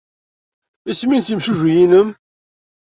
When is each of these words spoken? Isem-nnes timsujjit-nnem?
Isem-nnes 0.89 1.27
timsujjit-nnem? 1.29 2.09